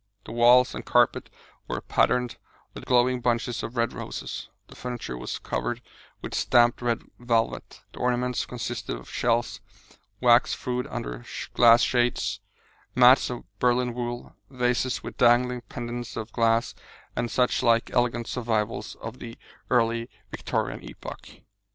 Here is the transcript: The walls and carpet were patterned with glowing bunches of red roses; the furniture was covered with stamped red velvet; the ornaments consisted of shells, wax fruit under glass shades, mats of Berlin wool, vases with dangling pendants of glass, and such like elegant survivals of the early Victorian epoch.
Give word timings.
The 0.25 0.31
walls 0.31 0.73
and 0.73 0.83
carpet 0.83 1.29
were 1.67 1.79
patterned 1.79 2.37
with 2.73 2.85
glowing 2.85 3.21
bunches 3.21 3.61
of 3.61 3.77
red 3.77 3.93
roses; 3.93 4.49
the 4.67 4.75
furniture 4.75 5.15
was 5.15 5.37
covered 5.37 5.79
with 6.23 6.33
stamped 6.33 6.81
red 6.81 7.03
velvet; 7.19 7.81
the 7.93 7.99
ornaments 7.99 8.47
consisted 8.47 8.97
of 8.97 9.07
shells, 9.11 9.61
wax 10.19 10.55
fruit 10.55 10.87
under 10.89 11.23
glass 11.53 11.83
shades, 11.83 12.39
mats 12.95 13.29
of 13.29 13.43
Berlin 13.59 13.93
wool, 13.93 14.35
vases 14.49 15.03
with 15.03 15.17
dangling 15.17 15.61
pendants 15.69 16.17
of 16.17 16.33
glass, 16.33 16.73
and 17.15 17.29
such 17.29 17.61
like 17.61 17.91
elegant 17.91 18.25
survivals 18.25 18.95
of 19.03 19.19
the 19.19 19.37
early 19.69 20.09
Victorian 20.31 20.81
epoch. 20.83 21.41